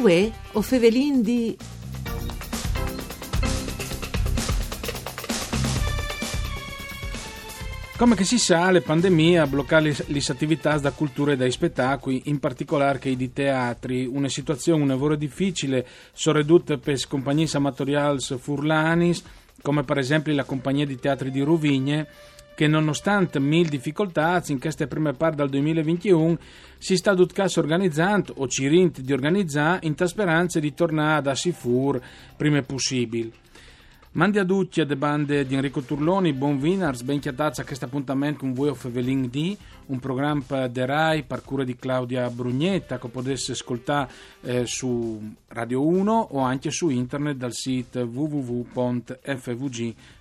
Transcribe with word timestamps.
Uè, 0.00 0.30
o 0.52 0.62
Fevelin 0.62 1.22
di... 1.22 1.56
Come 7.96 8.14
che 8.14 8.22
si 8.22 8.38
sa, 8.38 8.70
le 8.70 8.80
pandemie 8.80 9.40
ha 9.40 9.46
bloccato 9.48 9.82
le 10.06 10.22
attività 10.28 10.78
da 10.78 10.92
cultura 10.92 11.32
e 11.32 11.36
dai 11.36 11.50
spettacoli, 11.50 12.22
in 12.26 12.38
particolare 12.38 13.00
che 13.00 13.16
di 13.16 13.32
teatri, 13.32 14.06
una 14.06 14.28
situazione 14.28 14.82
un 14.82 14.88
lavoro 14.88 15.16
difficile, 15.16 15.84
soprattutto 16.12 16.78
per 16.78 17.04
compagnie 17.08 17.48
amatoriali 17.52 18.20
furlanis, 18.20 19.24
come 19.62 19.82
per 19.82 19.98
esempio 19.98 20.32
la 20.32 20.44
compagnia 20.44 20.86
di 20.86 20.96
teatri 20.96 21.32
di 21.32 21.40
Ruvigne, 21.40 22.06
che 22.58 22.66
nonostante 22.66 23.38
mille 23.38 23.68
difficoltà, 23.68 24.42
in 24.48 24.58
queste 24.58 24.88
prime 24.88 25.12
parti 25.12 25.36
del 25.36 25.48
2021, 25.48 26.38
si 26.76 26.96
sta 26.96 27.14
tutto 27.14 27.44
organizzando, 27.54 28.34
o 28.38 28.48
ci 28.48 28.66
rint 28.66 28.98
di 29.00 29.12
organizzare, 29.12 29.86
in 29.86 29.94
speranza 29.96 30.58
di 30.58 30.74
tornare 30.74 31.22
da 31.22 31.36
Sifur 31.36 32.02
prima 32.36 32.60
possibile. 32.62 33.30
Mandi 34.10 34.40
a 34.40 34.44
tutti 34.44 34.84
de 34.84 34.96
bande 34.96 35.46
di 35.46 35.54
Enrico 35.54 35.82
Turloni, 35.82 36.32
buon 36.32 36.56
Winners, 36.56 37.02
ben 37.02 37.20
chiatazza 37.20 37.62
a 37.62 37.64
questo 37.64 37.84
appuntamento 37.84 38.40
con 38.40 38.54
voi 38.54 38.70
of 38.70 38.84
Evelyn 38.86 39.28
D, 39.28 39.56
un 39.86 40.00
programma 40.00 40.66
de 40.66 40.84
RAI 40.84 41.22
per 41.22 41.44
cura 41.44 41.62
di 41.62 41.76
Claudia 41.76 42.28
Brugnetta 42.28 42.98
che 42.98 43.06
potesse 43.06 43.52
ascoltare 43.52 44.10
eh, 44.40 44.66
su 44.66 45.32
Radio 45.46 45.86
1 45.86 46.28
o 46.32 46.40
anche 46.40 46.72
su 46.72 46.88
internet 46.88 47.36
dal 47.36 47.52
sito 47.52 48.04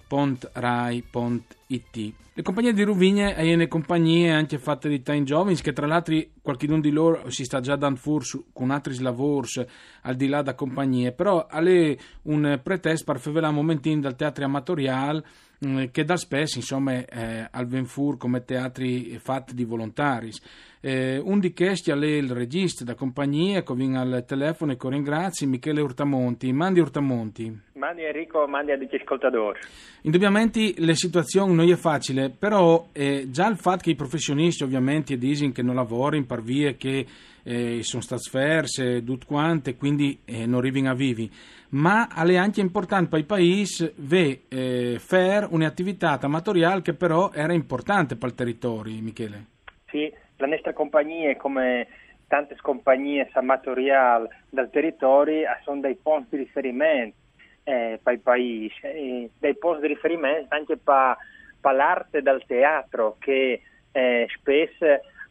www.fvg.rai.it. 0.08 2.14
Le 2.34 2.44
compagnie 2.44 2.72
di 2.72 2.84
Ruvigne 2.84 3.36
e 3.36 3.56
le 3.56 3.68
compagnie 3.68 4.32
anche 4.32 4.60
fatte 4.60 4.88
di 4.88 5.02
Time 5.02 5.24
Jovins, 5.24 5.62
che 5.62 5.74
tra 5.74 5.88
l'altro 5.88 6.16
qualcuno 6.42 6.80
di 6.80 6.92
loro 6.92 7.32
si 7.32 7.44
sta 7.44 7.60
già 7.60 7.76
dando 7.76 8.00
fuori 8.00 8.26
con 8.54 8.70
altri 8.70 9.00
lavori 9.00 9.48
al 10.02 10.16
di 10.16 10.28
là 10.28 10.44
da 10.44 10.54
compagnie, 10.54 11.12
però 11.12 11.48
è 11.48 11.98
un 12.24 12.60
pretesto 12.62 13.12
per 13.12 13.20
fare 13.20 13.48
un 13.48 13.56
momentino 13.56 14.02
dal 14.02 14.16
teatro 14.16 14.46
amatoriale 14.46 15.24
mm, 15.66 15.86
che 15.92 16.04
da 16.04 16.16
spesso 16.16 16.60
insomma 16.60 17.04
eh, 17.06 17.48
al 17.50 17.66
Venfur 17.66 18.18
come 18.18 18.44
teatri 18.44 19.18
fatti 19.20 19.56
di 19.56 19.64
volontari. 19.64 20.32
Eh, 20.88 21.18
un 21.22 21.42
di 21.42 21.52
questi 21.52 21.92
è 21.92 21.96
il 21.96 22.32
regista 22.32 22.86
da 22.86 22.96
compagnia 22.96 23.62
che 23.62 23.74
viene 23.74 24.00
al 24.00 24.24
telefono 24.26 24.72
e 24.72 24.78
che 24.78 24.88
ringrazio 24.88 25.46
Michele 25.46 25.82
Urtamonti. 25.82 26.54
Mandi 26.54 26.80
Urtamonti. 26.80 27.60
Mandi 27.74 28.04
Enrico, 28.04 28.48
mandi 28.48 28.72
a 28.72 28.78
tutti 28.78 28.96
gli 28.96 29.02
ascoltatori. 29.02 29.60
Indubbiamente 30.04 30.76
la 30.78 30.94
situazione 30.94 31.52
non 31.52 31.70
è 31.70 31.76
facile, 31.76 32.30
però 32.30 32.88
eh, 32.94 33.28
già 33.30 33.50
il 33.50 33.58
fatto 33.58 33.82
che 33.84 33.90
i 33.90 33.96
professionisti 33.96 34.64
ovviamente 34.64 35.18
dicono 35.18 35.52
che 35.52 35.62
non 35.62 35.76
lavorano 35.76 36.24
per 36.24 36.42
vie 36.42 36.78
che 36.78 37.06
eh, 37.44 37.84
sono 37.84 38.02
state 38.02 38.22
sferse, 38.22 39.04
tutte 39.04 39.26
quante, 39.26 39.76
quindi 39.76 40.20
eh, 40.24 40.46
non 40.46 40.60
arrivano 40.60 40.92
a 40.92 40.96
vivi, 40.96 41.30
ma 41.72 42.08
è 42.08 42.38
anche 42.38 42.62
importante 42.62 43.10
per 43.10 43.20
i 43.20 43.26
paesi 43.26 43.92
eh, 44.48 44.96
fare 45.00 45.48
un'attività 45.50 46.18
amatoriale 46.18 46.82
che 46.82 46.94
però 46.94 47.32
era 47.34 47.52
importante 47.52 48.16
per 48.16 48.30
il 48.30 48.36
territorio, 48.36 49.02
Michele. 49.02 49.46
Sì, 49.90 50.12
la 50.38 50.48
nostra 50.48 50.74
compagnia, 50.74 51.36
come 51.36 51.88
tante 52.28 52.56
compagnie 52.62 53.30
amatoriali 53.34 54.28
del 54.50 54.70
territorio, 54.70 55.48
sono 55.64 55.82
dei 55.82 55.96
punti 55.96 56.36
di 56.36 56.44
riferimento 56.44 57.16
eh, 57.64 58.00
per 58.02 58.14
i 58.14 58.20
paesi, 58.20 58.80
eh, 58.82 59.30
dei 59.40 59.56
punti 59.58 59.82
di 59.82 59.88
riferimento 59.88 60.54
anche 60.54 60.78
per 60.78 61.18
pa 61.60 61.72
l'arte 61.72 62.22
del 62.22 62.44
teatro 62.46 63.18
che 63.20 63.62
eh, 63.92 64.28
spesso 64.38 64.86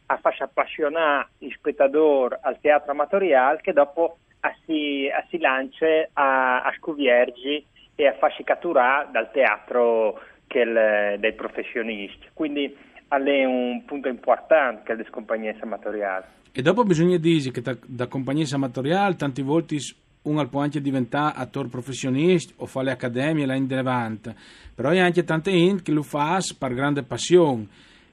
fa 0.07 0.35
appassionare 0.39 1.29
gli 1.39 1.51
spettatori 1.51 2.37
al 2.41 2.61
teatro 2.61 2.93
amatoriale 2.93 3.61
che 3.61 3.73
dopo 3.73 4.19
si, 4.65 5.09
si 5.29 5.39
lancia 5.39 6.09
a, 6.13 6.63
a 6.63 6.73
scuviergi 6.79 7.65
e 7.95 8.07
a 8.07 8.15
farsi 8.15 8.45
catturare 8.45 9.09
dal 9.11 9.31
teatro 9.31 10.21
il, 10.49 11.17
dei 11.19 11.33
professionisti. 11.33 12.29
Quindi 12.33 12.77
è 13.09 13.45
un 13.45 13.83
punto 13.85 14.09
importante 14.09 14.83
che 14.85 14.95
le 14.95 15.11
compagnie 15.11 15.57
amatoriali. 15.61 16.25
E 16.53 16.63
dopo 16.63 16.85
bisogna 16.85 17.19
dire 17.19 17.51
che 17.51 17.61
da, 17.61 17.77
da 17.85 18.07
compagnie 18.07 18.47
amatoriali 18.51 19.17
tanti 19.17 19.43
volte 19.43 19.77
uno 20.23 20.47
può 20.49 20.61
anche 20.61 20.81
diventare 20.81 21.35
attore 21.37 21.69
professionista 21.69 22.53
o 22.57 22.67
fare 22.67 22.87
le 22.87 22.93
accademie 22.93 23.47
là 23.47 23.55
in 23.55 23.67
Levante, 23.69 24.35
però 24.75 24.91
è 24.91 24.99
anche 24.99 25.25
tante 25.25 25.53
gente 25.53 25.83
che 25.83 25.93
lo 25.93 26.03
fa 26.03 26.41
per 26.59 26.75
grande 26.75 27.03
passione 27.03 27.69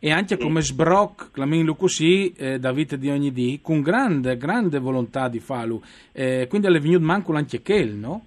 e 0.05 0.11
anche 0.11 0.37
come 0.37 0.59
sbroc, 0.61 1.31
chiamiamolo 1.31 1.75
così, 1.75 2.33
eh, 2.33 2.59
da 2.59 2.73
vita 2.73 2.97
di 2.97 3.09
ogni 3.09 3.31
dì, 3.31 3.59
con 3.61 3.81
grande, 3.81 4.35
grande 4.35 4.77
volontà 4.77 5.29
di 5.29 5.39
farlo. 5.39 5.81
Eh, 6.11 6.45
quindi 6.49 6.67
è 6.67 6.71
venuto 6.77 7.05
manco 7.05 7.33
anche 7.33 7.61
quel, 7.61 7.93
no? 7.93 8.25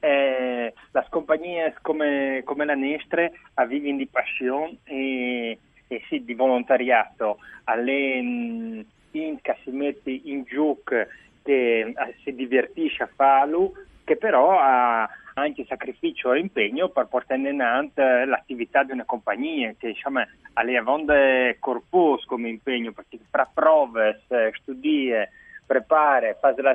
Eh, 0.00 0.72
le 0.92 1.06
compagnie 1.10 1.74
come, 1.82 2.42
come 2.44 2.64
la 2.64 2.74
nostra 2.74 3.30
vivono 3.66 3.96
di 3.96 4.06
passione 4.06 4.78
e, 4.84 5.58
e 5.88 6.02
sì, 6.08 6.24
di 6.24 6.34
volontariato. 6.34 7.38
Alle 7.64 8.22
mm, 8.22 8.80
in 9.12 9.40
che 9.40 9.56
si 9.64 9.70
mette 9.70 10.10
in 10.10 10.44
gioco 10.44 10.94
che 11.42 11.80
eh, 11.80 11.94
si 12.22 12.34
divertisce 12.34 13.04
a 13.04 13.10
farlo, 13.12 13.72
che 14.04 14.16
però 14.16 14.58
ha 14.58 15.08
anche 15.34 15.64
sacrificio 15.66 16.32
e 16.32 16.40
impegno 16.40 16.88
per 16.88 17.06
portare 17.06 17.48
in 17.48 17.60
avanti 17.60 18.00
l'attività 18.00 18.82
di 18.82 18.92
una 18.92 19.04
compagnia, 19.04 19.74
che 19.78 19.88
insomma 19.88 20.26
ha 20.52 20.62
le 20.62 20.76
avonde 20.76 21.56
corpus 21.58 22.24
come 22.24 22.48
impegno, 22.48 22.92
perché 22.92 23.18
fra 23.30 23.48
prove, 23.52 24.20
studie, 24.60 25.30
prepare, 25.64 26.36
fare 26.40 26.60
la 26.62 26.74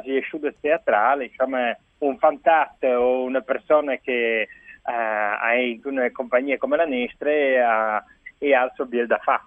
teatrale, 0.59 1.25
insomma 1.25 1.75
un 2.03 2.17
fantasto 2.17 2.87
o 2.87 3.23
una 3.23 3.41
persona 3.41 3.95
che 3.97 4.41
eh, 4.41 4.47
ha 4.91 5.55
in 5.55 5.81
una 5.83 6.11
compagnia 6.11 6.57
come 6.57 6.77
la 6.77 6.85
nostra 6.85 7.31
ha, 7.31 8.03
e 8.37 8.53
ha 8.53 8.65
il 8.65 8.71
suo 8.75 8.85
biel 8.85 9.07
da 9.07 9.17
fare. 9.17 9.43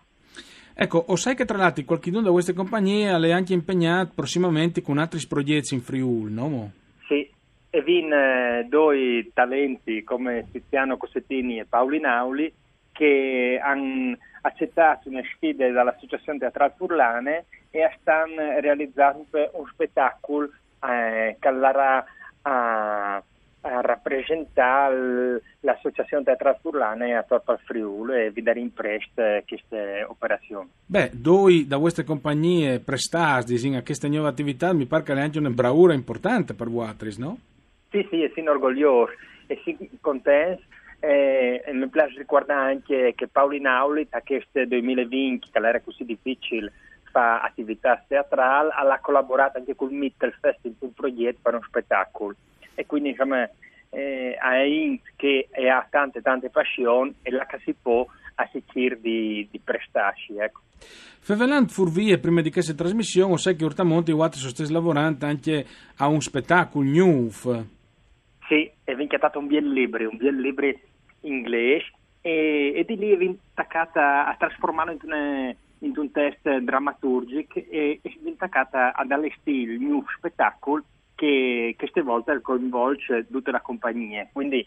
Ecco, 0.78 1.05
o 1.06 1.17
sai 1.17 1.34
che 1.34 1.47
tra 1.47 1.56
l'altro 1.56 1.84
qualcuno 1.84 2.21
da 2.21 2.31
queste 2.31 2.53
compagnie 2.53 3.09
è 3.09 3.31
anche 3.33 3.55
impegnato 3.55 4.12
prossimamente 4.15 4.83
con 4.83 4.99
altri 4.99 5.25
progetti 5.27 5.75
in 5.75 5.81
Friuli, 5.81 6.33
no? 6.33 6.71
Sì, 7.09 7.31
e 7.71 7.83
vin 7.83 8.12
eh, 8.12 8.67
due 8.69 9.31
talenti 9.33 10.05
come 10.05 10.47
Tiziano 10.53 10.99
Cossettini 10.99 11.59
e 11.59 11.65
Paoli 11.65 11.99
Nauli 12.00 12.53
che 12.93 13.59
hanno 13.62 14.17
accettato 14.43 15.09
una 15.09 15.23
sfida 15.34 15.69
dall'Associazione 15.71 16.38
Teatrale 16.38 16.75
Furlane 16.77 17.44
e 17.71 17.91
stanno 18.00 18.61
realizzando 18.61 19.27
un 19.53 19.67
spettacolo 19.73 20.50
eh, 20.83 21.37
che 21.38 21.49
a 22.49 23.23
a 23.67 23.81
rappresentare 23.81 25.43
l'associazione 25.61 26.23
teatrale 26.23 26.59
furlana 26.61 27.19
a 27.19 27.23
Torpa 27.25 27.59
Friuli 27.65 28.27
e 28.27 28.31
vi 28.31 28.43
dare 28.43 28.61
in 28.61 28.73
prest 28.73 29.45
queste 29.47 30.05
operazioni. 30.07 30.69
Beh, 30.87 31.11
due 31.12 31.67
da 31.67 31.79
queste 31.79 32.05
compagnie 32.05 32.79
prestate 32.79 33.55
a 33.55 33.83
queste 33.83 34.09
nuove 34.09 34.29
attività 34.29 34.73
mi 34.73 34.87
pare 34.87 35.03
che 35.03 35.12
è 35.12 35.21
anche 35.21 35.39
una 35.39 35.51
bravura 35.51 35.95
importante 35.95 36.55
per 36.55 36.69
voi, 36.69 36.95
no? 37.19 37.39
Sì, 37.91 38.06
sì, 38.09 38.23
e 38.23 38.33
sono 38.35 38.53
orgoglioso 38.53 39.12
e 39.47 39.61
sono 39.65 39.77
contento 40.01 40.62
e, 41.01 41.62
e 41.65 41.73
mi 41.73 41.89
piace 41.89 42.19
ricordare 42.19 42.73
anche 42.73 43.12
che 43.17 43.29
Paoli 43.29 43.61
Nauli 43.61 44.06
a 44.11 44.23
questo 44.25 44.65
2020, 44.65 45.49
che 45.51 45.59
era 45.59 45.81
così 45.81 46.05
difficile 46.05 46.73
fa 47.16 47.41
attività 47.41 48.04
teatrali, 48.06 48.69
ha 48.75 48.99
collaborato 49.00 49.56
anche 49.56 49.75
con 49.75 49.91
il 49.91 49.97
Mittelfest 49.97 50.58
in 50.67 50.75
un 50.81 50.93
progetto 50.93 51.38
per 51.41 51.55
un 51.55 51.62
spettacolo 51.62 52.35
e 52.75 52.85
quindi 52.85 53.11
insomma 53.11 53.49
eh, 53.88 54.35
è 54.35 55.00
che 55.17 55.49
ha 55.70 55.87
tante 55.88 56.20
tante 56.20 56.50
passioni 56.50 57.14
e 57.23 57.31
la 57.31 57.46
che 57.46 57.58
si 57.64 57.73
può 57.73 58.06
assicurare 58.35 59.00
di, 59.00 59.49
di 59.50 59.58
prestarsi. 59.58 60.37
Ecco. 60.37 60.61
Fevelant 61.20 61.70
Furvie, 61.70 62.19
prima 62.19 62.43
di 62.43 62.50
questa 62.50 62.75
trasmissione, 62.75 63.38
sai 63.38 63.56
che 63.56 63.64
Urtamonti 63.64 64.11
e 64.11 64.14
sono 64.14 64.50
stati 64.50 64.70
lavorando 64.70 65.25
anche 65.25 65.64
a 65.96 66.08
un 66.08 66.20
spettacolo 66.20 66.85
new. 66.85 67.31
Sì, 67.31 68.70
è 68.85 68.94
vincatato 68.94 69.38
un 69.38 69.46
bel 69.46 69.73
libro, 69.73 70.06
un 70.06 70.19
bel 70.19 70.38
libro 70.38 70.70
inglese 71.23 71.93
e, 72.20 72.75
e, 72.76 72.85
di 72.85 72.96
lì 72.96 73.11
è 73.11 73.35
attaccata 73.52 74.26
a 74.26 74.37
trasformarlo 74.37 74.93
in, 74.93 74.99
una, 75.02 75.55
in 75.81 75.93
un 75.96 76.11
test 76.11 76.49
drammaturgico 76.58 77.58
e, 77.58 78.00
è 78.02 78.11
attaccata 78.31 78.94
ad 78.94 79.11
allestire 79.11 79.73
il 79.73 79.81
new 79.81 80.05
spettacolo 80.17 80.84
che 81.14 81.75
queste 81.78 82.02
volte 82.02 82.40
coinvolge 82.40 83.26
tutta 83.31 83.50
la 83.50 83.61
compagnia, 83.61 84.28
quindi 84.32 84.67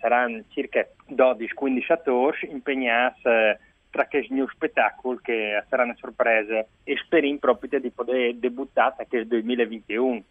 saranno 0.00 0.42
circa 0.48 0.86
12-15 1.10 1.92
attori 1.92 2.50
impegnati 2.50 3.20
eh, 3.24 3.58
tra 3.90 4.06
questi 4.06 4.34
nuovi 4.34 4.52
spettacoli 4.54 5.18
che 5.22 5.64
saranno 5.68 5.94
sorprese 5.98 6.68
e 6.84 6.96
speriamo 6.96 7.38
proprio 7.38 7.80
di 7.80 7.90
poter 7.90 8.34
debuttare 8.34 8.94
a 8.98 9.06
questo 9.06 9.28
2021. 9.28 10.22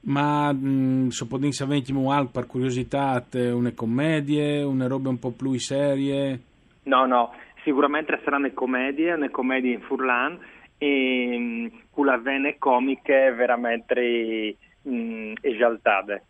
Ma 0.00 0.52
mh, 0.52 1.08
se 1.08 1.26
potessi 1.26 1.62
avere 1.62 1.82
anche 1.86 2.30
per 2.32 2.46
curiosità 2.46 3.24
una 3.32 3.72
commedie, 3.72 4.62
una 4.62 4.86
roba 4.86 5.08
un 5.08 5.18
po' 5.18 5.30
più 5.30 5.58
serie? 5.58 6.40
No, 6.84 7.06
no, 7.06 7.32
sicuramente 7.66 8.18
saranno 8.22 8.48
commedie, 8.54 9.12
una 9.12 9.28
commedia 9.28 9.72
in 9.72 9.80
Furlan 9.80 10.38
e 10.78 11.36
mm, 11.36 11.66
con 11.90 12.06
la 12.06 12.16
vene 12.16 12.58
comiche 12.58 13.32
veramente 13.32 14.56
mh, 14.82 14.94
mm, 14.94 15.32
esaltate. 15.40 16.22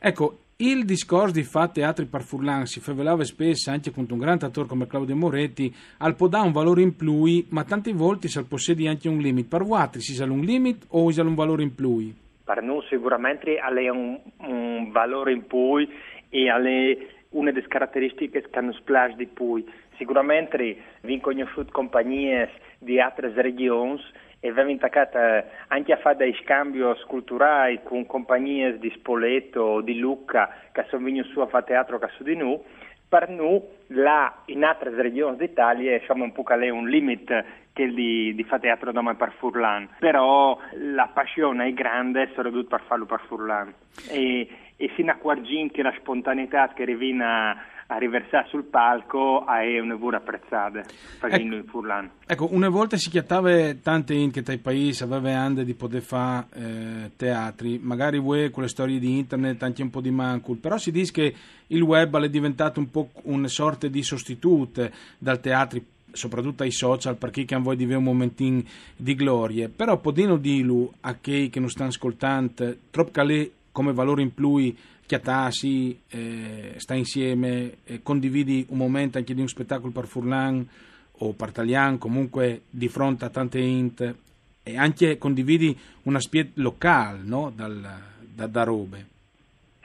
Ecco, 0.00 0.38
il 0.56 0.84
discorso 0.84 1.34
di 1.34 1.42
fare 1.42 1.72
teatri 1.72 2.06
per 2.06 2.22
Furlan 2.22 2.64
si 2.64 2.80
favelava 2.80 3.22
spesso 3.24 3.70
anche 3.70 3.90
con 3.90 4.06
un 4.08 4.18
grande 4.18 4.46
attore 4.46 4.66
come 4.66 4.86
Claudio 4.86 5.14
Moretti, 5.14 5.72
al 5.98 6.16
può 6.16 6.28
dare 6.28 6.46
un 6.46 6.52
valore 6.52 6.80
in 6.80 6.96
più, 6.96 7.44
ma 7.50 7.64
tante 7.64 7.92
volte 7.92 8.28
si 8.28 8.42
possiede 8.44 8.88
anche 8.88 9.08
un 9.08 9.18
limite. 9.18 9.48
Per 9.48 9.64
voi 9.64 9.88
si 9.98 10.14
sa 10.14 10.24
un 10.24 10.40
limite 10.40 10.86
o 10.90 11.10
si 11.10 11.20
ha 11.20 11.24
un 11.24 11.34
valore 11.34 11.64
in 11.64 11.74
più? 11.74 12.12
Per 12.44 12.62
noi 12.62 12.82
sicuramente 12.88 13.58
ha 13.58 13.68
un, 13.92 14.18
un 14.38 14.90
valore 14.90 15.32
in 15.32 15.46
più 15.46 15.86
e 16.30 16.48
ha 16.48 16.56
una 17.30 17.50
delle 17.50 17.66
caratteristiche 17.66 18.40
che 18.40 18.58
hanno 18.58 18.72
splash 18.72 19.16
di 19.16 19.26
più. 19.26 19.64
Sicuramente 20.02 20.76
vi 21.02 21.20
conosciuto 21.20 21.70
compagnie 21.70 22.50
di 22.80 22.98
altre 22.98 23.30
regioni 23.32 24.02
e 24.40 24.48
abbiamo 24.48 24.70
intaccato 24.70 25.16
anche 25.68 25.92
a 25.92 25.96
fare 25.98 26.16
dei 26.16 26.36
scambi 26.42 26.80
culturali 27.06 27.78
con 27.84 28.04
compagnie 28.06 28.80
di 28.80 28.90
Spoleto 28.96 29.80
di 29.80 30.00
Lucca 30.00 30.52
che 30.72 30.86
sono 30.88 31.04
venuti 31.04 31.28
su 31.28 31.38
a 31.38 31.46
fare 31.46 31.66
teatro 31.66 32.00
su 32.16 32.24
di 32.24 32.34
noi. 32.34 32.58
Per 33.08 33.28
noi, 33.28 33.62
là, 33.88 34.42
in 34.46 34.64
altre 34.64 34.90
regioni 34.90 35.36
d'Italia, 35.36 35.94
insomma, 35.94 36.24
un 36.24 36.32
po' 36.32 36.42
è 36.42 36.68
un 36.68 36.88
limite 36.88 37.44
che 37.72 37.86
di, 37.86 38.34
di 38.34 38.42
fare 38.42 38.62
teatro 38.62 38.90
da 38.90 39.14
per 39.14 39.34
Furlan. 39.38 39.88
Però 40.00 40.58
la 40.78 41.10
passione 41.14 41.68
è 41.68 41.72
grande, 41.74 42.30
soprattutto 42.34 42.76
per 42.76 42.82
farlo 42.88 43.06
per 43.06 43.20
Furlan. 43.28 43.72
E, 44.10 44.48
e 44.76 44.88
fino 44.96 45.12
a 45.12 45.14
quargin 45.14 45.70
che 45.70 45.82
la 45.82 45.94
spontaneità 45.96 46.72
che 46.74 46.84
rivina 46.84 47.56
a 47.94 47.98
riversare 47.98 48.46
sul 48.48 48.64
palco 48.64 49.46
è 49.46 49.78
una 49.78 49.96
buona 49.96 50.16
apprezzata 50.16 50.82
per 51.20 51.32
ecco, 51.32 51.42
in 51.42 51.64
Furlan. 51.66 52.10
Ecco, 52.26 52.48
una 52.52 52.68
volta 52.68 52.96
si 52.96 53.10
chiattava 53.10 53.74
tante 53.74 54.14
in 54.14 54.30
che 54.30 54.42
dai 54.42 54.58
paesi 54.58 55.02
aveva 55.02 55.38
anche 55.38 55.64
di 55.64 55.74
poter 55.74 56.00
fare 56.00 56.46
eh, 56.54 57.10
teatri, 57.16 57.78
magari 57.82 58.18
voi 58.18 58.50
con 58.50 58.62
le 58.62 58.68
storie 58.68 58.98
di 58.98 59.18
internet 59.18 59.62
anche 59.62 59.82
un 59.82 59.90
po' 59.90 60.00
di 60.00 60.10
mancul, 60.10 60.56
però 60.56 60.78
si 60.78 60.90
dice 60.90 61.12
che 61.12 61.34
il 61.68 61.82
web 61.82 62.18
è 62.18 62.28
diventato 62.28 62.80
un 62.80 62.90
po' 62.90 63.10
una 63.24 63.48
sorta 63.48 63.86
di 63.88 64.02
sostituto 64.02 64.90
dal 65.18 65.40
teatro 65.40 65.80
soprattutto 66.12 66.62
ai 66.62 66.70
social 66.70 67.16
perché 67.16 67.46
che 67.46 67.56
voi 67.56 67.74
di 67.74 67.90
un 67.90 68.02
momentino 68.02 68.62
di 68.94 69.14
gloria 69.14 69.70
però 69.74 69.96
podino 69.96 70.36
dirlo 70.36 70.92
a 71.00 71.14
chi 71.14 71.48
che 71.48 71.58
non 71.58 71.70
stanno 71.70 71.88
ascoltando 71.88 72.76
troppo 72.90 73.10
calè 73.10 73.48
come 73.72 73.94
valore 73.94 74.20
in 74.20 74.34
più 74.34 74.74
chiattasi, 75.12 76.00
eh, 76.08 76.72
sta 76.76 76.94
insieme, 76.94 77.72
eh, 77.84 78.02
condividi 78.02 78.64
un 78.70 78.78
momento 78.78 79.18
anche 79.18 79.34
di 79.34 79.42
un 79.42 79.46
spettacolo 79.46 79.92
per 79.92 80.06
Furlan 80.06 80.66
o 81.18 81.34
per 81.34 81.52
Talian, 81.52 81.98
comunque 81.98 82.62
di 82.70 82.88
fronte 82.88 83.26
a 83.26 83.28
tante 83.28 83.58
int 83.58 84.14
e 84.62 84.78
anche 84.78 85.18
condividi 85.18 85.76
una 86.04 86.18
spiet 86.18 86.52
locale 86.54 87.18
no? 87.24 87.52
Dal, 87.54 87.78
da, 88.20 88.46
da, 88.46 88.62
robe. 88.62 89.04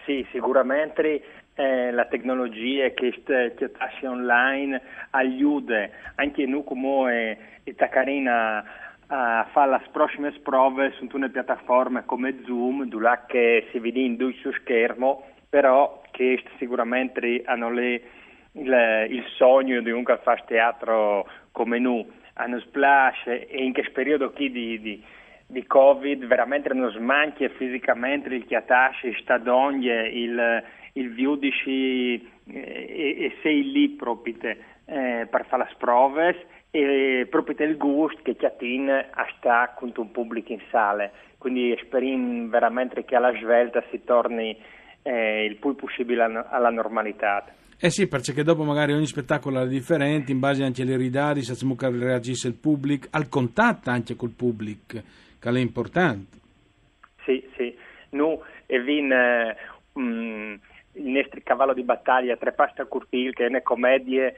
Sì, 0.06 0.26
sicuramente 0.32 1.22
eh, 1.56 1.92
la 1.92 2.06
tecnologia 2.06 2.90
che 2.92 3.22
chiattasi 3.22 4.06
online 4.06 4.82
aiuta 5.10 5.90
anche 6.16 6.46
noi 6.46 6.64
come 6.64 7.38
Itacarina 7.66 8.64
a 9.08 9.48
fare 9.52 9.72
le 9.72 9.82
prossime 9.92 10.32
prove 10.44 10.92
su 10.98 11.08
una 11.14 11.30
piattaforma 11.30 12.04
come 12.04 12.40
Zoom, 12.46 12.86
dove 12.86 13.22
che 13.28 13.68
si 13.72 13.80
vede 13.80 14.00
in 14.00 14.18
due 14.18 14.34
su 14.42 14.52
schermo, 14.52 15.24
però 15.50 16.02
che 16.12 16.44
sicuramente 16.58 17.42
hanno 17.46 17.72
le, 17.72 18.02
il, 18.54 19.08
il, 19.10 19.24
sogno 19.36 19.82
di 19.82 19.92
un 19.92 20.04
che 20.04 20.20
fa 20.24 20.36
teatro 20.46 21.26
come 21.52 21.80
noi, 21.80 22.06
hanno 22.34 22.60
splash 22.60 23.28
e 23.28 23.48
in 23.50 23.74
questo 23.74 23.94
periodo 23.94 24.32
qui 24.32 24.52
di, 24.52 24.80
di, 24.82 25.04
di 25.48 25.66
Covid 25.66 26.26
veramente 26.26 26.74
non 26.74 26.92
smanchia 26.92 27.50
fisicamente 27.50 28.30
il 28.30 28.46
chiatasci, 28.46 29.18
sta 29.22 29.38
d'ogni, 29.38 29.88
il, 29.88 30.64
il 30.94 31.14
viudici 31.14 32.16
eh, 32.16 32.26
e, 32.46 33.24
e 33.24 33.38
sei 33.42 33.72
lì 33.72 33.90
proprio 33.90 34.36
eh, 34.86 35.28
per 35.30 35.46
fare 35.48 35.64
le 35.64 35.76
prove 35.78 36.46
e 36.72 37.28
proprio 37.30 37.56
del 37.56 37.78
gusto 37.78 38.20
che 38.24 38.36
Chiatin 38.36 39.10
sta 39.38 39.74
con 39.76 39.92
un 39.96 40.12
pubblico 40.12 40.52
in 40.52 40.62
sale, 40.70 41.12
quindi 41.38 41.76
speriamo 41.82 42.50
veramente 42.50 43.06
che 43.06 43.16
alla 43.16 43.34
svelta 43.40 43.84
si 43.90 44.04
torni 44.04 44.58
eh, 45.04 45.46
il 45.46 45.56
più 45.56 45.76
possibile 45.76 46.24
alla 46.24 46.70
normalità. 46.70 47.46
Eh 47.80 47.92
sì, 47.92 48.08
perché 48.08 48.42
dopo 48.42 48.64
magari 48.64 48.94
ogni 48.94 49.06
spettacolo 49.06 49.62
è 49.62 49.68
differente, 49.68 50.32
in 50.32 50.40
base 50.40 50.64
anche 50.64 50.82
alle 50.82 50.98
ridadi, 50.98 51.44
se 51.44 51.56
reagisce 51.80 52.48
il 52.48 52.56
pubblico, 52.56 53.08
al 53.12 53.30
contatto 53.30 53.92
anche 53.92 54.16
col 54.16 54.34
pubblico, 54.36 54.98
che 55.40 55.50
è 55.50 55.60
importante. 55.60 56.38
Sì, 57.24 57.48
sì. 57.56 57.78
Noi 58.12 58.40
e 58.66 58.82
vin 58.82 59.12
eh, 59.12 59.56
um, 59.94 60.60
il 60.94 61.08
nostro 61.08 61.40
cavallo 61.44 61.74
di 61.74 61.84
battaglia, 61.84 62.36
tre 62.36 62.52
pasta 62.52 62.86
curtil, 62.86 63.34
che 63.34 63.46
è 63.46 63.50
una 63.50 63.62
commedia 63.62 64.34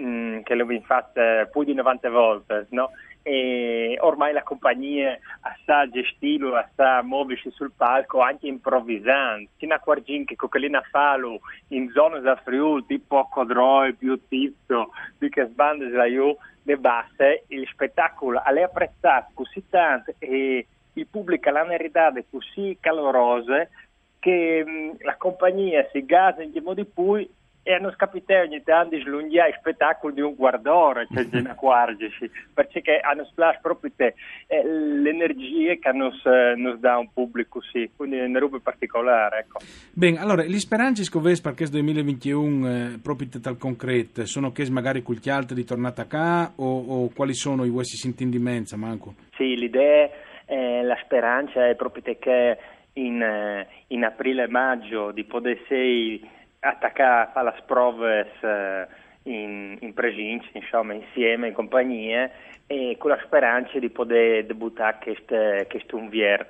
Mm, 0.00 0.40
che 0.40 0.56
l'ho 0.56 0.66
fatto 0.84 1.20
più 1.52 1.62
di 1.62 1.72
90 1.72 2.10
volte, 2.10 2.66
no? 2.70 2.90
E 3.22 3.96
ormai 4.00 4.32
la 4.32 4.42
compagnia 4.42 5.16
sa 5.64 5.88
gestirlo, 5.88 6.60
sa 6.74 7.02
muoversi 7.02 7.48
sul 7.52 7.70
palco 7.76 8.20
anche 8.20 8.48
improvvisando. 8.48 9.50
Fino 9.56 9.74
a 9.74 9.78
Quargin 9.78 10.24
che 10.24 10.34
Coccolina 10.34 10.80
Falo 10.90 11.38
in 11.68 11.90
zone 11.90 12.20
da 12.20 12.34
Friuli, 12.36 12.86
tipo 12.86 13.28
Codroi, 13.30 13.94
più 13.94 14.20
Tizzo, 14.26 14.90
di 15.16 15.28
che 15.28 15.46
sbande 15.46 15.90
da 15.90 16.06
io, 16.06 16.38
le 16.62 16.76
basse, 16.76 17.44
il 17.48 17.68
spettacolo 17.70 18.42
è 18.42 18.62
apprezzato 18.62 19.30
così 19.34 19.62
tanto 19.68 20.12
e 20.18 20.66
il 20.94 21.06
pubblico 21.06 21.50
l'ha 21.50 21.72
ereditato 21.72 22.24
così 22.30 22.76
calorose 22.80 23.70
che 24.18 24.64
mh, 24.66 24.70
mm, 24.70 24.90
la 25.02 25.16
compagnia 25.16 25.86
si 25.92 26.04
gasa 26.04 26.42
in 26.42 26.50
modo 26.64 26.82
di 26.82 26.90
cui 26.92 27.30
e 27.62 27.74
hanno 27.74 27.90
scapitato 27.92 28.46
ogni 28.46 28.62
tanto 28.62 28.96
di 28.96 29.02
slunghiare 29.02 29.56
spettacoli 29.58 30.14
di 30.14 30.20
un 30.20 30.34
guardore, 30.34 31.06
cioè 31.12 31.24
di 31.24 31.36
una 31.38 31.54
quargici, 31.54 32.30
perché 32.52 32.98
hanno 32.98 33.24
splash 33.26 33.60
proprio 33.60 33.92
te, 33.94 34.14
eh, 34.46 34.64
l'energia 34.64 35.74
che 35.74 35.88
hanno 35.88 36.12
nos 36.56 36.78
dà 36.78 36.96
un 36.96 37.12
pubblico, 37.12 37.60
sì, 37.60 37.90
quindi 37.94 38.16
è 38.16 38.24
una 38.24 38.38
roba 38.38 38.58
particolare, 38.62 39.40
ecco. 39.40 39.58
Bene, 39.92 40.18
allora, 40.18 40.42
le 40.42 40.58
speranze 40.58 41.04
scovese 41.04 41.42
per 41.42 41.54
questo 41.54 41.76
2021, 41.76 42.68
eh, 42.70 42.98
proprio 43.02 43.28
tal 43.40 43.58
concreto, 43.58 44.24
sono 44.26 44.52
che 44.52 44.68
magari 44.70 45.02
quel 45.02 45.20
che 45.20 45.30
altro 45.30 45.54
di 45.54 45.64
tornata 45.64 46.06
a 46.08 46.52
o, 46.56 46.64
o, 46.64 47.10
quali 47.14 47.34
sono 47.34 47.64
i 47.64 47.70
vostri 47.70 47.98
sentimenti, 47.98 48.76
Manco? 48.76 49.14
Sì, 49.36 49.56
l'idea, 49.56 50.08
eh, 50.46 50.82
la 50.82 50.98
speranza 51.02 51.68
è 51.68 51.74
proprio 51.74 52.02
che 52.18 52.58
in, 52.94 53.22
eh, 53.22 53.66
in 53.88 54.04
aprile 54.04 54.44
e 54.44 54.48
maggio 54.48 55.12
di 55.12 55.24
poter 55.24 55.58
sei 55.68 56.36
attaccare 56.60 57.30
a 57.34 57.42
le 57.42 57.54
prove 57.66 58.32
eh, 58.40 58.86
in, 59.24 59.76
in 59.80 59.94
presenza, 59.94 60.48
insomma, 60.52 60.94
insieme, 60.94 61.48
in 61.48 61.54
compagnia, 61.54 62.30
e 62.66 62.96
con 62.98 63.10
la 63.10 63.20
speranza 63.24 63.78
di 63.78 63.88
poter 63.88 64.44
debuttare 64.44 64.98
questo, 65.02 65.36
questo 65.68 65.96
unvier 65.96 66.46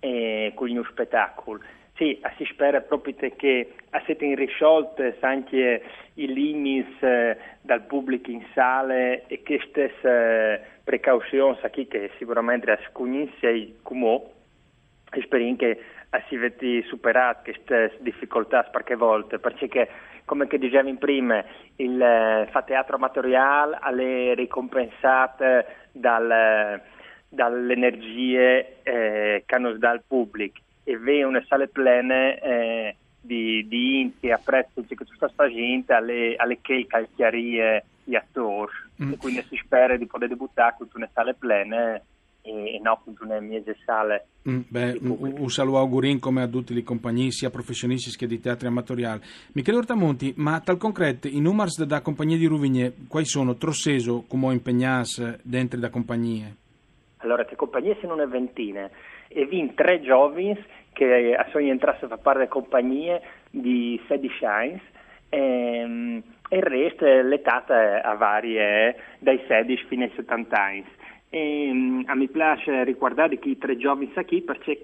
eh, 0.00 0.52
con 0.54 0.68
il 0.68 0.86
spettacolo. 0.90 1.60
Sì, 1.94 2.20
si 2.36 2.44
spera 2.46 2.80
proprio 2.80 3.14
che 3.36 3.74
siete 4.04 4.34
risolte 4.34 5.16
anche 5.20 5.82
i 6.14 6.32
limiti 6.32 6.96
eh, 7.00 7.36
dal 7.60 7.82
pubblico 7.82 8.30
in 8.30 8.44
sale 8.54 9.24
e 9.26 9.42
queste 9.42 9.92
eh, 10.02 10.60
precauzioni 10.82 11.58
che 11.88 12.10
sicuramente 12.18 12.70
a 12.70 12.78
scugnisse 12.88 13.74
come 13.82 14.22
e 15.12 15.22
speriamo 15.22 15.56
che 15.56 15.80
si 16.28 16.36
vedi 16.36 16.82
superate 16.82 17.52
queste 17.52 17.96
difficoltà 18.00 18.64
qualche 18.70 18.96
volta, 18.96 19.38
perché 19.38 19.88
come 20.24 20.46
che 20.46 20.58
dicevi 20.58 20.94
prima, 20.94 21.44
il 21.76 22.00
eh, 22.00 22.48
fa 22.50 22.62
teatro 22.62 22.96
amatoriale 22.96 23.78
è 23.80 24.34
ricompensato 24.34 25.44
dal, 25.90 26.80
dalle 27.28 27.72
energie 27.72 28.82
eh, 28.82 29.42
che 29.46 29.54
hanno 29.54 29.76
dà 29.76 29.92
il 29.92 30.02
pubblico 30.06 30.60
e 30.84 30.98
vede 30.98 31.24
una 31.24 31.42
sale 31.46 31.68
plene 31.68 32.38
eh, 32.40 32.96
di, 33.20 33.66
di 33.68 34.00
inti 34.00 34.30
apprezzo 34.30 34.82
che 34.86 34.94
tu 34.94 35.14
stai 35.14 35.30
facendo 35.34 35.94
alle, 35.94 36.34
alle 36.36 36.58
che 36.60 36.86
calchiarie 36.88 37.84
gli 38.04 38.16
attori 38.16 38.72
mm. 39.02 39.12
e 39.12 39.16
quindi 39.16 39.42
si 39.48 39.56
spera 39.56 39.96
di 39.96 40.06
poter 40.06 40.28
debuttare 40.28 40.74
con 40.76 40.88
una 40.94 41.08
sale 41.12 41.34
plene 41.34 42.02
e, 42.42 42.80
no 42.82 42.92
appunto 42.92 43.24
nelle 43.24 43.40
mie 43.40 43.62
sale. 43.84 44.26
Mm, 44.48 44.60
beh, 44.68 44.98
un, 45.02 45.34
un 45.38 45.48
saluto 45.48 45.78
augurin 45.78 46.18
come 46.18 46.42
a 46.42 46.48
tutti 46.48 46.74
le 46.74 46.82
compagnie, 46.82 47.30
sia 47.30 47.50
professionisti 47.50 48.16
che 48.16 48.26
di 48.26 48.40
teatri 48.40 48.66
amatoriali. 48.66 49.20
Michele 49.52 49.78
Ortamonti, 49.78 50.34
ma 50.36 50.60
tal 50.60 50.76
concreto, 50.76 51.28
i 51.28 51.40
numeri 51.40 51.70
da 51.86 52.00
compagnie 52.00 52.36
di 52.36 52.46
Rouvigne, 52.46 52.92
quali 53.08 53.26
sono? 53.26 53.56
Trosseso 53.56 54.24
come 54.28 54.52
impegnasse 54.52 55.38
dentro 55.42 55.78
da 55.78 55.88
compagnie? 55.88 56.56
Allora, 57.18 57.46
le 57.48 57.56
compagnie 57.56 57.96
sono 58.00 58.14
una 58.14 58.26
ventina 58.26 58.90
e 59.28 59.46
vin 59.46 59.74
tre 59.74 60.00
giovani 60.02 60.56
che 60.92 61.36
sono 61.52 61.64
entrati 61.64 62.04
a 62.04 62.08
far 62.08 62.18
parte 62.18 62.40
delle 62.40 62.50
compagnie 62.50 63.22
di 63.50 64.00
16 64.08 64.44
anni 64.44 64.80
ehm, 65.30 66.22
e 66.48 66.56
il 66.56 66.62
resto 66.62 67.06
è 67.06 67.22
l'età 67.22 67.64
a 68.02 68.14
varie 68.14 68.96
dai 69.18 69.42
16 69.46 69.84
fino 69.86 70.04
ai 70.04 70.12
70 70.14 70.62
anni 70.62 70.84
E, 71.34 71.70
um, 71.70 72.04
a 72.08 72.14
mi 72.14 72.28
piace 72.28 72.84
ricordare 72.84 73.38
che 73.38 73.48
i 73.48 73.56
tre 73.56 73.78
giovani 73.78 74.12
qui 74.26 74.42
perché 74.42 74.82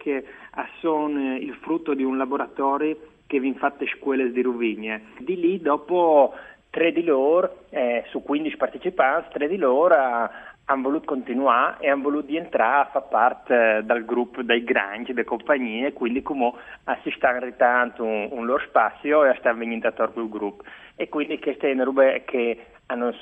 sono 0.81 1.37
il 1.37 1.55
frutto 1.61 1.93
di 1.93 2.03
un 2.03 2.17
laboratorio 2.17 2.97
che 3.27 3.39
vi 3.39 3.53
fatte 3.53 3.87
scuole 3.99 4.33
di 4.33 4.41
Ruvigne. 4.41 5.09
Di 5.19 5.39
lì 5.39 5.61
dopo 5.61 6.33
tre 6.71 6.93
di 6.93 7.05
loro, 7.05 7.65
eh, 7.69 8.03
su 8.09 8.23
15 8.23 8.57
partecipanti, 8.57 9.29
tre 9.35 9.47
di 9.47 9.59
loro 9.59 9.95
hanno 9.95 10.83
voluto 10.83 11.05
continuare 11.05 11.77
e 11.81 11.91
hanno 11.91 12.05
voluto 12.05 12.33
entrare 12.33 12.81
a 12.81 12.91
fare 12.93 13.07
parte 13.11 13.81
del 13.85 14.07
gruppo 14.07 14.43
dei 14.43 14.65
Grange, 14.65 15.13
delle 15.13 15.27
compagnie, 15.27 15.93
quindi 15.93 16.23
come 16.23 16.55
si 17.03 17.11
stanno 17.15 17.41
ritando 17.41 18.05
un, 18.05 18.29
un, 18.31 18.47
loro 18.47 18.63
spazio 18.67 19.27
e 19.27 19.37
stanno 19.39 19.59
venendo 19.59 19.87
a 19.87 19.93
torno 19.93 20.23
il 20.23 20.31
gruppo. 20.31 20.65
E 20.97 21.11
quindi 21.11 21.39
queste 21.39 21.69
sono 21.69 21.85
robe 21.85 22.23
che 22.25 22.65
hanno, 22.87 23.13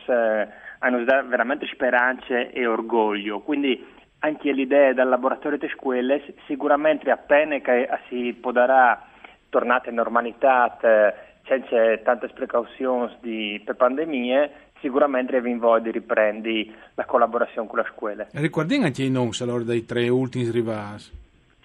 hanno 0.78 1.04
dato 1.04 1.28
veramente 1.28 1.66
speranze 1.66 2.52
e 2.52 2.66
orgoglio. 2.66 3.40
Quindi 3.40 3.84
anche 4.20 4.52
l'idea 4.52 4.92
del 4.92 5.08
laboratorio 5.08 5.58
di 5.58 5.68
scuole 5.68 6.34
sicuramente 6.46 7.10
appena 7.10 7.58
che 7.58 7.88
si 8.08 8.36
potrà 8.40 9.06
tornare 9.48 9.90
in 9.90 9.96
normalità 9.96 10.76
eh, 10.80 11.14
senza 11.44 11.96
tante 12.02 12.28
precauzioni 12.28 13.14
di, 13.20 13.62
per 13.64 13.76
pandemie, 13.76 14.50
sicuramente 14.80 15.40
vi 15.40 15.58
di 15.82 15.90
riprendere 15.90 16.66
la 16.94 17.04
collaborazione 17.04 17.68
con 17.68 17.78
la 17.78 17.86
scuola. 17.92 18.26
Ricordiamo 18.32 18.86
anche 18.86 19.02
i 19.02 19.10
nomi 19.10 19.30
allora, 19.40 19.64
dei 19.64 19.84
tre 19.84 20.08
ultimi 20.08 20.50
rivasi? 20.50 21.12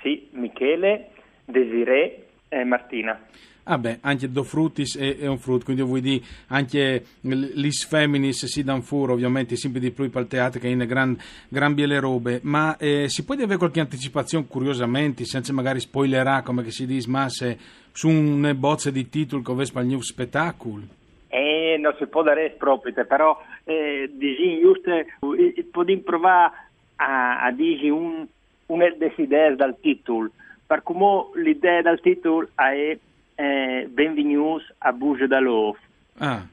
Sì, 0.01 0.29
Michele, 0.33 1.09
Desiree 1.45 2.27
e 2.49 2.63
Martina. 2.63 3.19
Ah 3.63 3.77
beh, 3.77 3.99
anche 4.01 4.31
Do 4.31 4.43
Frutis 4.43 4.97
è, 4.97 5.17
è 5.17 5.27
un 5.27 5.37
frutto, 5.37 5.65
quindi 5.65 5.83
vuol 5.83 5.99
dire 5.99 6.23
anche 6.47 7.05
l'is 7.21 7.85
feminis 7.85 8.45
si 8.45 8.63
dan 8.63 8.81
furo, 8.81 9.13
ovviamente 9.13 9.55
sempre 9.55 9.79
di 9.79 9.91
più 9.91 10.09
per 10.09 10.23
il 10.23 10.27
teatro 10.27 10.59
che 10.59 10.67
in 10.67 10.83
gran, 10.87 11.15
gran 11.47 11.75
biele 11.75 11.99
robe, 11.99 12.39
ma 12.43 12.75
eh, 12.77 13.07
si 13.07 13.23
può 13.23 13.35
avere 13.35 13.57
qualche 13.57 13.79
anticipazione 13.79 14.47
curiosamente, 14.47 15.25
senza 15.25 15.53
magari 15.53 15.79
spoilerà 15.79 16.41
come 16.41 16.69
si 16.71 16.87
dice, 16.87 17.07
ma 17.07 17.29
se 17.29 17.57
su 17.91 18.09
un 18.09 18.51
bozze 18.57 18.91
di 18.91 19.07
titolo 19.09 19.43
come 19.43 19.65
spagnolo 19.65 20.01
spettacolo? 20.01 20.81
Eh, 21.27 21.77
non 21.79 21.93
si 21.99 22.07
può 22.07 22.23
dare 22.23 22.55
proprio, 22.57 22.93
però 23.05 23.39
eh, 23.63 24.09
dici 24.11 24.59
giusto, 24.59 24.91
eh, 24.91 25.99
provare 26.03 26.51
a, 26.95 27.43
a 27.43 27.51
dire 27.51 27.89
un, 27.89 28.25
un 28.65 28.95
desiderio 28.97 29.55
dal 29.55 29.77
titolo, 29.79 30.31
per 30.65 30.81
come 30.83 31.27
l'idea 31.35 31.81
del 31.81 31.99
titolo 32.01 32.49
è 32.55 32.97
eh, 33.41 33.87
Benvenuti 33.87 34.65
a 34.79 34.91
Buge 34.91 35.27
d'Alof. 35.27 35.77
Ah. 36.17 36.45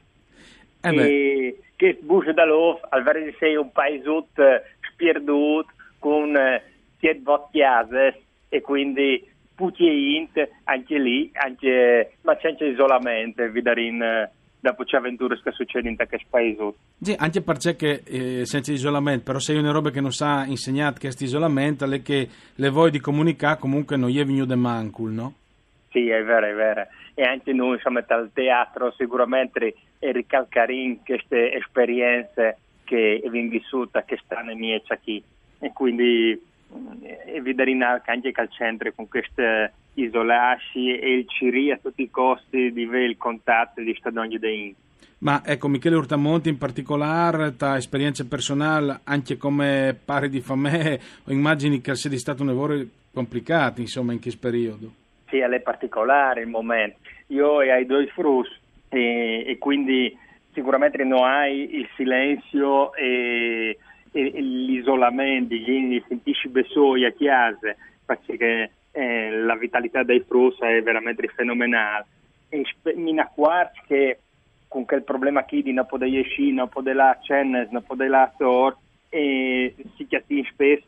Eh 0.81 0.91
e 0.91 1.59
che 1.75 1.99
Buge 2.01 2.33
d'Alof, 2.33 2.81
al 2.89 3.03
vero 3.03 3.19
sei 3.37 3.55
un 3.55 3.71
paesotto 3.71 4.43
spierdut 4.91 5.67
con 5.99 6.35
eh, 6.35 6.63
siete 6.99 7.21
chiase 7.51 8.21
e 8.49 8.61
quindi 8.61 9.23
puti 9.53 10.27
anche 10.63 10.97
lì, 10.97 11.29
anche, 11.33 12.13
ma 12.21 12.35
c'è 12.37 12.49
anche 12.49 12.65
isolamento, 12.65 13.47
vidarin 13.49 14.01
eh, 14.01 14.31
dopo 14.59 14.83
c'è 14.83 14.97
avventure 14.97 15.39
che 15.43 15.51
succedono 15.51 15.89
in 15.89 15.95
questo 15.95 16.27
paese. 16.29 16.73
Sì, 17.01 17.15
anche 17.17 17.41
perché 17.41 18.03
eh, 18.03 18.45
senza 18.45 18.71
isolamento, 18.71 19.25
però 19.25 19.39
se 19.39 19.53
una 19.53 19.71
roba 19.71 19.91
che 19.91 20.01
non 20.01 20.11
sa 20.11 20.45
insegnare 20.45 20.95
questo 20.99 21.23
isolamento, 21.23 21.85
è 21.85 22.01
che 22.01 22.27
le 22.55 22.69
voi 22.69 22.89
di 22.89 22.99
comunicare 22.99 23.59
comunque 23.59 23.95
non 23.95 24.09
è 24.09 24.25
venuto 24.25 24.57
mancul, 24.57 25.11
no? 25.11 25.33
Sì, 25.91 26.09
è 26.09 26.23
vero, 26.23 26.45
è 26.45 26.53
vero. 26.53 26.87
E 27.13 27.23
anche 27.23 27.53
noi, 27.53 27.75
insomma, 27.75 28.01
dal 28.01 28.29
teatro 28.33 28.93
sicuramente 28.97 29.75
ricalcare 29.99 30.97
queste 31.05 31.53
esperienze 31.53 32.57
che 32.83 33.21
abbiamo 33.25 33.49
vissuto, 33.49 34.01
che 34.05 34.19
stanno 34.23 34.51
in 34.51 34.59
mia 34.59 34.81
qui. 35.01 35.23
E 35.59 35.71
quindi 35.73 36.47
e 37.25 37.41
vedere 37.41 37.71
anche 38.05 38.31
al 38.35 38.49
centro 38.51 38.91
con 38.93 39.07
queste 39.07 39.73
isolarsi 39.95 40.95
e 40.97 41.17
il 41.17 41.25
CIRI 41.27 41.71
a 41.71 41.79
tutti 41.81 42.03
i 42.03 42.09
costi 42.09 42.71
di 42.71 42.83
avere 42.83 43.05
il 43.05 43.17
contatto 43.17 43.81
di 43.81 43.95
stadoni 43.97 44.37
dei 44.37 44.75
ma 45.21 45.41
ecco, 45.43 45.67
Michele 45.67 45.97
Urtamonti 45.97 46.47
in 46.47 46.57
particolare, 46.57 47.53
da 47.57 47.75
esperienza 47.75 48.23
personale, 48.25 49.01
anche 49.03 49.35
come 49.35 49.93
pari 50.05 50.29
di 50.29 50.39
famè, 50.39 50.97
immagini 51.27 51.81
che 51.81 51.93
sia 51.95 52.17
stato 52.17 52.41
un 52.41 52.47
lavoro 52.47 52.81
complicato, 53.11 53.81
insomma, 53.81 54.13
in 54.13 54.21
questo 54.21 54.39
periodo. 54.39 54.98
Sì, 55.29 55.37
è 55.37 55.59
particolare 55.61 56.41
il 56.41 56.47
momento. 56.47 56.97
Io 57.27 57.47
ho 57.47 57.83
due 57.85 58.07
frus 58.07 58.49
e, 58.89 59.43
e, 59.47 59.57
quindi 59.57 60.17
sicuramente 60.53 61.03
non 61.03 61.23
hai 61.23 61.75
il 61.75 61.87
silenzio 61.95 62.93
e, 62.95 63.77
e, 64.11 64.31
e 64.35 64.41
l'isolamento, 64.41 65.55
quindi 65.63 66.03
sentisci 66.07 66.49
besoi 66.49 67.05
a 67.05 67.11
chiase, 67.11 67.77
perché 68.05 68.71
eh, 68.91 69.31
la 69.31 69.55
vitalità 69.55 70.03
dei 70.03 70.23
frus 70.27 70.59
è 70.59 70.81
veramente 70.81 71.27
fenomenale. 71.27 72.05
E 72.49 72.65
mi 72.95 73.17
accorgo 73.19 73.71
che 73.85 74.19
con 74.67 74.85
quel 74.85 75.03
problema 75.03 75.43
qui 75.43 75.61
di 75.61 75.73
non 75.73 75.85
poter 75.85 76.09
uscire, 76.09 76.53
non 76.53 76.69
poter 76.69 76.95
la 76.95 77.17
cena, 77.21 77.67
non 77.69 77.83
poter 77.83 78.09
la 78.09 78.31
sor, 78.37 78.75
e 79.09 79.75
si 79.95 80.07
chiatti 80.07 80.43
spesso 80.51 80.85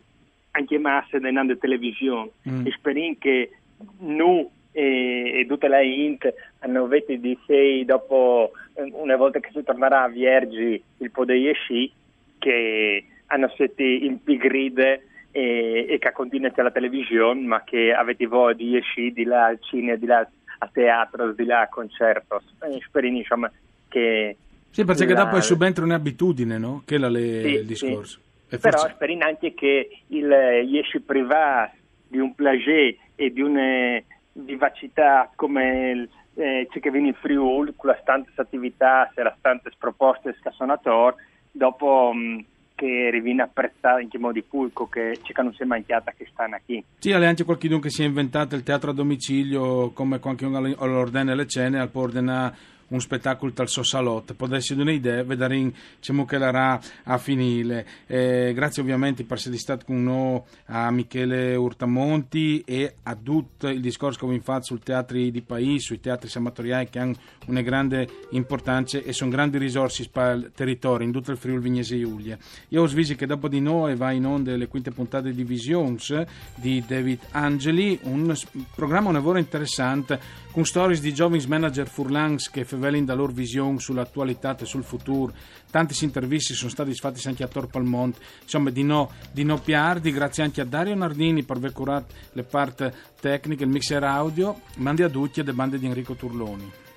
anche 0.51 0.77
masse 0.77 1.19
delle 1.19 1.57
televisione. 1.57 2.31
Mm. 2.49 2.65
E 2.65 2.71
speriamo 2.71 3.15
che 3.19 3.51
noi 3.99 4.47
e, 4.71 5.45
tutte 5.47 5.67
le 5.67 5.85
int 5.85 6.33
hanno 6.59 6.87
vetti 6.87 7.19
di 7.19 7.37
sei 7.45 7.83
dopo 7.85 8.51
una 8.93 9.17
volta 9.17 9.39
che 9.39 9.49
si 9.53 9.63
tornerà 9.63 10.03
a 10.03 10.09
Viergi 10.09 10.81
il 10.97 11.11
poder 11.11 11.53
sci 11.55 11.91
che 12.37 13.05
hanno 13.27 13.51
seti 13.55 14.05
impigride 14.05 15.07
e, 15.31 15.85
e 15.89 15.97
che 15.99 16.11
continua 16.13 16.51
la 16.55 16.71
televisione 16.71 17.41
ma 17.41 17.63
che 17.63 17.93
avete 17.93 18.27
voi 18.27 18.55
di 18.55 18.79
sci 18.81 19.11
di 19.11 19.23
là 19.23 19.45
al 19.45 19.59
cinema 19.61 19.97
di 19.97 20.05
là 20.05 20.27
a 20.59 20.69
teatro 20.71 21.31
di 21.33 21.45
là 21.45 21.61
a 21.61 21.69
concerto 21.69 22.41
spero 22.79 23.07
insomma 23.07 23.51
che 23.89 24.37
sì 24.69 24.85
perché 24.85 25.05
la... 25.05 25.23
dopo 25.23 25.37
è 25.37 25.41
subentro 25.41 25.83
un'abitudine 25.83 26.57
no? 26.57 26.83
che 26.85 26.95
è 26.95 26.99
le, 26.99 27.41
sì, 27.41 27.47
il 27.55 27.65
discorso 27.65 28.19
sì. 28.47 28.57
però 28.57 28.87
spero 28.87 29.17
anche 29.19 29.53
che 29.53 29.89
il 30.07 30.27
Yesci 30.27 31.01
privato 31.01 31.79
di 32.11 32.19
un 32.19 32.35
plagé 32.35 32.97
e 33.15 33.31
di 33.31 33.41
una 33.41 34.01
vivacità 34.33 35.31
come 35.33 36.09
eh, 36.35 36.67
c'è 36.69 36.79
che 36.79 36.91
viene 36.91 37.07
in 37.07 37.13
Friuli, 37.13 37.73
con 37.75 37.89
la 37.89 37.99
tante 38.03 38.31
attività, 38.35 39.09
se 39.15 39.23
la 39.23 39.35
tante 39.39 39.71
proposte 39.77 40.35
scassonator, 40.39 41.15
dopo 41.51 42.11
mh, 42.13 42.19
mm, 42.19 42.39
che 42.75 43.09
riviene 43.11 43.43
apprezzata 43.43 44.01
in 44.01 44.09
che 44.09 44.17
modi 44.17 44.41
pubblico 44.41 44.89
che 44.89 45.19
ci 45.21 45.33
non 45.37 45.53
si 45.53 45.63
è 45.63 45.65
mangiata 45.65 46.11
che 46.11 46.27
stanno 46.31 46.57
qui. 46.65 46.83
Sì, 46.97 47.11
c'è 47.11 47.25
anche 47.25 47.45
qualcuno 47.45 47.79
che 47.79 47.89
si 47.89 48.03
è 48.03 48.05
inventato 48.05 48.55
il 48.55 48.63
teatro 48.63 48.91
a 48.91 48.93
domicilio 48.93 49.91
come 49.91 50.19
qualcuno 50.19 50.57
all'ordine 50.57 51.35
le 51.35 51.47
cene, 51.47 51.79
al 51.79 51.89
ordine 51.93 52.53
un 52.91 53.01
spettacolo 53.01 53.51
tal 53.51 53.67
suo 53.67 53.83
salotto. 53.83 54.33
Può 54.35 54.47
essere 54.55 54.81
un'idea, 54.81 55.23
vedere 55.23 55.71
diciamo 55.97 56.25
che 56.25 56.37
la 56.37 56.79
a 57.03 57.17
finire. 57.17 57.85
Eh, 58.07 58.51
grazie 58.53 58.81
ovviamente 58.81 59.23
per 59.23 59.37
essere 59.37 59.57
stato 59.57 59.85
con 59.85 60.03
noi 60.03 60.41
a 60.65 60.91
Michele 60.91 61.55
Urtamonti 61.55 62.63
e 62.65 62.95
a 63.03 63.15
tutto 63.15 63.67
il 63.67 63.81
discorso 63.81 64.19
che 64.19 64.25
abbiamo 64.25 64.43
fatto 64.43 64.65
sul 64.65 64.81
teatro 64.81 65.17
di 65.17 65.41
paese, 65.41 65.79
sui 65.79 65.99
teatri 65.99 66.29
amatoriali 66.33 66.89
che 66.89 66.99
hanno 66.99 67.15
una 67.47 67.61
grande 67.61 68.07
importanza 68.31 68.99
e 68.99 69.13
sono 69.13 69.31
grandi 69.31 69.57
risorse 69.57 70.07
per 70.11 70.35
il 70.35 70.51
territorio, 70.53 71.05
in 71.05 71.13
tutto 71.13 71.31
il 71.31 71.37
Friuli 71.37 71.61
Vignese 71.61 71.99
Giulia. 71.99 72.37
Io 72.69 72.83
ho 72.83 72.87
svisi 72.87 73.15
che 73.15 73.25
dopo 73.25 73.47
di 73.47 73.59
noi 73.59 73.95
va 73.95 74.11
in 74.11 74.25
onda 74.25 74.55
le 74.55 74.67
quinte 74.67 74.91
puntate 74.91 75.33
di 75.33 75.43
Visions 75.43 76.23
di 76.55 76.83
David 76.85 77.19
Angeli, 77.31 77.99
un 78.03 78.33
programma, 78.75 79.07
un 79.07 79.15
lavoro 79.15 79.37
interessante 79.37 80.19
con 80.51 80.65
stories 80.65 80.99
di 80.99 81.13
giovani 81.13 81.43
manager 81.47 81.87
furlans 81.87 82.49
che 82.49 82.65
vedono 82.81 83.05
la 83.05 83.13
loro 83.13 83.31
visione 83.31 83.79
sull'attualità 83.79 84.57
e 84.57 84.65
sul 84.65 84.83
futuro. 84.83 85.33
Tanti 85.69 86.03
interviste 86.03 86.53
sono 86.53 86.69
stati 86.69 86.93
fatti 86.93 87.25
anche 87.27 87.43
a 87.43 87.47
Tor 87.47 87.67
Palmont, 87.67 88.17
insomma 88.41 88.69
di 88.69 88.83
no, 88.83 89.11
di 89.31 89.43
no 89.43 89.57
piardi, 89.57 90.11
grazie 90.11 90.43
anche 90.43 90.59
a 90.59 90.65
Dario 90.65 90.95
Nardini 90.95 91.43
per 91.43 91.57
aver 91.57 91.71
curato 91.71 92.13
le 92.33 92.43
parti 92.43 92.89
tecniche, 93.19 93.63
il 93.63 93.69
mixer 93.69 94.03
audio, 94.03 94.61
mandi 94.77 95.03
a 95.03 95.09
tutti 95.09 95.39
e 95.39 95.43
le 95.43 95.53
bande 95.53 95.79
di 95.79 95.85
Enrico 95.85 96.15
Turloni. 96.15 96.90